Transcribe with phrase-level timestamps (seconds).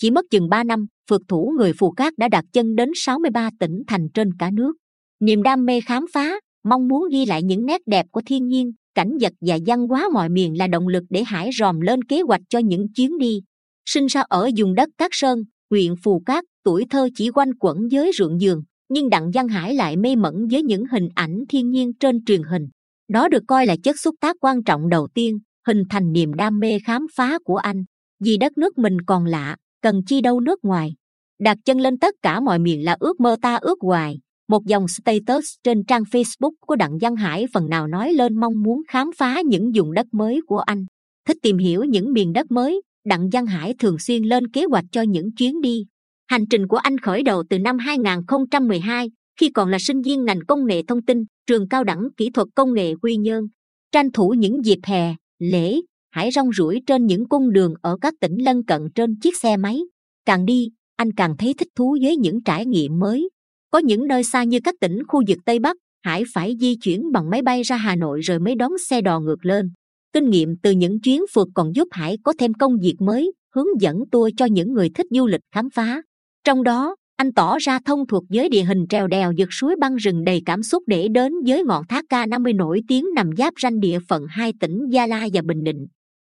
[0.00, 3.50] chỉ mất chừng ba năm, phượt thủ người phù cát đã đặt chân đến 63
[3.60, 4.72] tỉnh thành trên cả nước.
[5.20, 8.72] Niềm đam mê khám phá, mong muốn ghi lại những nét đẹp của thiên nhiên,
[8.94, 12.20] cảnh vật và văn hóa mọi miền là động lực để hải ròm lên kế
[12.20, 13.40] hoạch cho những chuyến đi.
[13.86, 17.88] Sinh ra ở vùng đất cát sơn, huyện phù cát, tuổi thơ chỉ quanh quẩn
[17.90, 21.70] với ruộng vườn nhưng đặng văn hải lại mê mẩn với những hình ảnh thiên
[21.70, 22.68] nhiên trên truyền hình.
[23.08, 26.58] Đó được coi là chất xúc tác quan trọng đầu tiên, hình thành niềm đam
[26.58, 27.84] mê khám phá của anh.
[28.24, 30.94] Vì đất nước mình còn lạ cần chi đâu nước ngoài.
[31.40, 34.18] Đặt chân lên tất cả mọi miền là ước mơ ta ước hoài.
[34.48, 38.62] Một dòng status trên trang facebook của đặng văn hải phần nào nói lên mong
[38.62, 40.84] muốn khám phá những vùng đất mới của anh.
[41.28, 44.84] Thích tìm hiểu những miền đất mới, đặng văn hải thường xuyên lên kế hoạch
[44.92, 45.84] cho những chuyến đi.
[46.30, 50.40] Hành trình của anh khởi đầu từ năm 2012 khi còn là sinh viên ngành
[50.48, 53.44] công nghệ thông tin, trường cao đẳng kỹ thuật công nghệ quy nhơn.
[53.92, 58.14] Tranh thủ những dịp hè, lễ hải rong ruổi trên những cung đường ở các
[58.20, 59.80] tỉnh lân cận trên chiếc xe máy.
[60.24, 63.28] Càng đi, anh càng thấy thích thú với những trải nghiệm mới.
[63.70, 67.12] Có những nơi xa như các tỉnh khu vực tây bắc, hải phải di chuyển
[67.12, 69.70] bằng máy bay ra hà nội rồi mới đón xe đò ngược lên.
[70.12, 73.80] Kinh nghiệm từ những chuyến phượt còn giúp hải có thêm công việc mới, hướng
[73.80, 76.02] dẫn tour cho những người thích du lịch khám phá.
[76.44, 79.96] Trong đó, anh tỏ ra thông thuộc với địa hình trèo đèo vượt suối băng
[79.96, 83.80] rừng đầy cảm xúc để đến với ngọn thác K50 nổi tiếng nằm giáp ranh
[83.80, 85.86] địa phận hai tỉnh Gia Lai và Bình Định.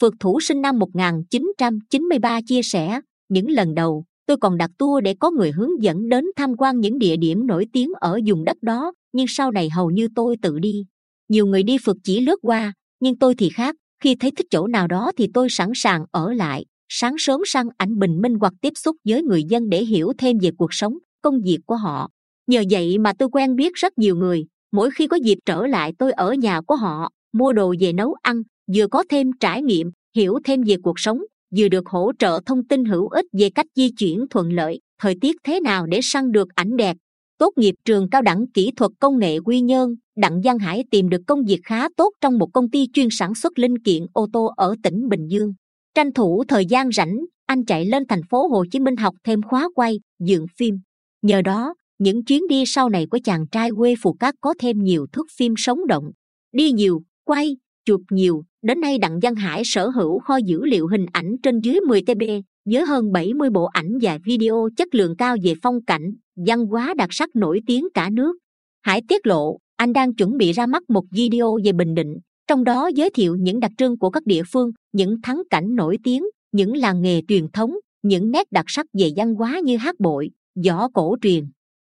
[0.00, 5.14] Phượt thủ sinh năm 1993 chia sẻ, những lần đầu tôi còn đặt tour để
[5.20, 8.56] có người hướng dẫn đến tham quan những địa điểm nổi tiếng ở vùng đất
[8.62, 10.84] đó, nhưng sau này hầu như tôi tự đi.
[11.28, 13.76] Nhiều người đi phượt chỉ lướt qua, nhưng tôi thì khác.
[14.02, 17.66] Khi thấy thích chỗ nào đó thì tôi sẵn sàng ở lại, sáng sớm săn
[17.76, 20.98] ảnh bình minh hoặc tiếp xúc với người dân để hiểu thêm về cuộc sống
[21.22, 22.10] công việc của họ
[22.46, 25.92] nhờ vậy mà tôi quen biết rất nhiều người mỗi khi có dịp trở lại
[25.98, 28.42] tôi ở nhà của họ mua đồ về nấu ăn
[28.74, 31.18] vừa có thêm trải nghiệm, hiểu thêm về cuộc sống,
[31.56, 35.14] vừa được hỗ trợ thông tin hữu ích về cách di chuyển thuận lợi, thời
[35.20, 36.96] tiết thế nào để săn được ảnh đẹp.
[37.38, 41.08] Tốt nghiệp trường cao đẳng kỹ thuật công nghệ quy nhơn, đặng văn hải tìm
[41.08, 44.26] được công việc khá tốt trong một công ty chuyên sản xuất linh kiện ô
[44.32, 45.52] tô ở tỉnh bình dương.
[45.94, 47.16] Tranh thủ thời gian rảnh,
[47.46, 50.78] anh chạy lên thành phố hồ chí minh học thêm khóa quay, dựng phim.
[51.22, 54.84] Nhờ đó, những chuyến đi sau này của chàng trai quê phù cát có thêm
[54.84, 56.10] nhiều thước phim sống động.
[56.52, 60.86] Đi nhiều, quay chụp nhiều, đến nay đặng văn hải sở hữu kho dữ liệu
[60.86, 62.22] hình ảnh trên dưới 10 tb
[62.70, 66.12] với hơn 70 bộ ảnh và video chất lượng cao về phong cảnh,
[66.46, 68.36] văn hóa đặc sắc nổi tiếng cả nước.
[68.82, 72.64] Hải tiết lộ, anh đang chuẩn bị ra mắt một video về bình định, trong
[72.64, 76.24] đó giới thiệu những đặc trưng của các địa phương, những thắng cảnh nổi tiếng,
[76.52, 80.30] những làng nghề truyền thống, những nét đặc sắc về văn hóa như hát bội
[80.64, 81.44] võ cổ truyền.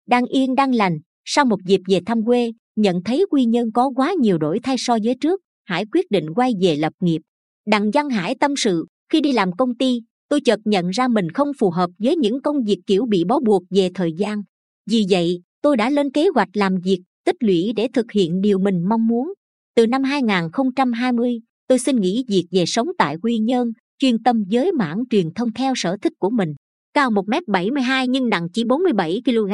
[0.08, 3.90] Đang yên đang lành, sau một dịp về thăm quê, nhận thấy quy nhơn có
[3.96, 7.22] quá nhiều đổi thay so với trước hải quyết định quay về lập nghiệp
[7.68, 11.30] đặng văn hải tâm sự khi đi làm công ty tôi chợt nhận ra mình
[11.30, 14.42] không phù hợp với những công việc kiểu bị bó buộc về thời gian
[14.90, 18.60] vì vậy tôi đã lên kế hoạch làm việc tích lũy để thực hiện điều
[18.60, 19.34] mình mong muốn
[19.78, 24.72] từ năm 2020, tôi xin nghỉ việc về sống tại Quy Nhơn, chuyên tâm với
[24.72, 26.54] mảng truyền thông theo sở thích của mình.
[26.94, 29.52] Cao 1m72 nhưng nặng chỉ 47 kg,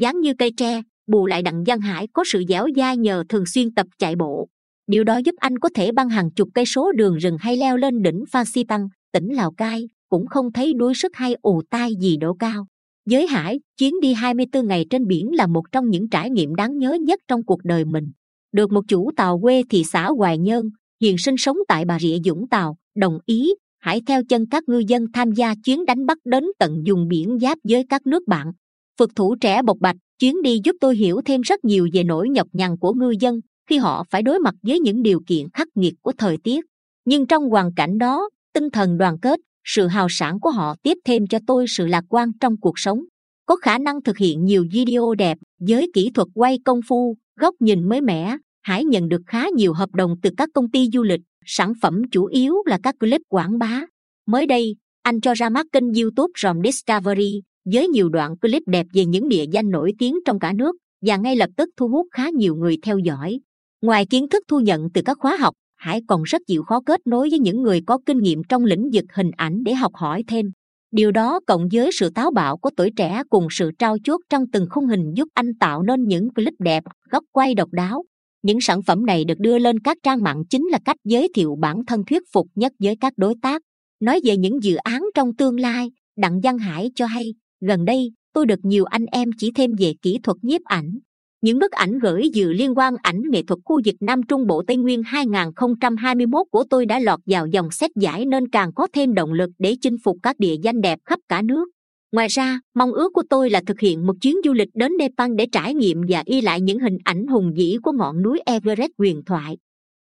[0.00, 3.46] dáng như cây tre, bù lại đặng văn hải có sự dẻo dai nhờ thường
[3.46, 4.48] xuyên tập chạy bộ.
[4.86, 7.76] Điều đó giúp anh có thể băng hàng chục cây số đường rừng hay leo
[7.76, 11.62] lên đỉnh Phan Xi Tăng, tỉnh Lào Cai, cũng không thấy đuối sức hay ù
[11.70, 12.66] tai gì độ cao.
[13.06, 16.78] Giới hải, chuyến đi 24 ngày trên biển là một trong những trải nghiệm đáng
[16.78, 18.12] nhớ nhất trong cuộc đời mình.
[18.52, 20.70] Được một chủ tàu quê thị xã hoài nhơn
[21.00, 24.78] hiện sinh sống tại bà rịa vũng tàu đồng ý hãy theo chân các ngư
[24.78, 28.52] dân tham gia chuyến đánh bắt đến tận vùng biển giáp với các nước bạn.
[28.98, 32.28] Phật thủ trẻ bộc bạch chuyến đi giúp tôi hiểu thêm rất nhiều về nỗi
[32.28, 35.68] nhọc nhằn của ngư dân khi họ phải đối mặt với những điều kiện khắc
[35.74, 36.64] nghiệt của thời tiết.
[37.04, 40.98] Nhưng trong hoàn cảnh đó, tinh thần đoàn kết, sự hào sản của họ tiếp
[41.04, 43.00] thêm cho tôi sự lạc quan trong cuộc sống.
[43.46, 47.54] Có khả năng thực hiện nhiều video đẹp với kỹ thuật quay công phu, góc
[47.60, 51.02] nhìn mới mẻ hải nhận được khá nhiều hợp đồng từ các công ty du
[51.02, 53.82] lịch, sản phẩm chủ yếu là các clip quảng bá.
[54.26, 58.86] Mới đây, anh cho ra mắt kênh youtube rom discovery với nhiều đoạn clip đẹp
[58.94, 62.06] về những địa danh nổi tiếng trong cả nước và ngay lập tức thu hút
[62.10, 63.40] khá nhiều người theo dõi
[63.84, 67.06] ngoài kiến thức thu nhận từ các khóa học, hải còn rất chịu khó kết
[67.06, 70.22] nối với những người có kinh nghiệm trong lĩnh vực hình ảnh để học hỏi
[70.28, 70.46] thêm.
[70.92, 74.44] Điều đó cộng với sự táo bạo của tuổi trẻ cùng sự trao chuốt trong
[74.52, 78.04] từng khung hình giúp anh tạo nên những clip đẹp, góc quay độc đáo.
[78.42, 81.56] Những sản phẩm này được đưa lên các trang mạng chính là cách giới thiệu
[81.60, 83.62] bản thân thuyết phục nhất với các đối tác.
[84.00, 88.12] Nói về những dự án trong tương lai, đặng văn hải cho hay, gần đây,
[88.32, 90.98] tôi được nhiều anh em chỉ thêm về kỹ thuật nhiếp ảnh
[91.44, 94.62] những bức ảnh gửi dự liên quan ảnh nghệ thuật khu vực Nam Trung Bộ
[94.66, 99.14] Tây Nguyên 2021 của tôi đã lọt vào dòng xét giải nên càng có thêm
[99.14, 101.68] động lực để chinh phục các địa danh đẹp khắp cả nước.
[102.12, 105.30] Ngoài ra, mong ước của tôi là thực hiện một chuyến du lịch đến Nepal
[105.36, 108.90] để trải nghiệm và y lại những hình ảnh hùng vĩ của ngọn núi Everest
[108.98, 109.56] huyền thoại.